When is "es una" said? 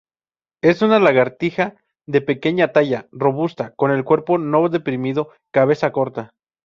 0.63-0.99